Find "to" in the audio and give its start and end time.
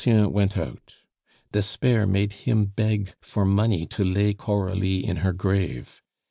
3.85-4.03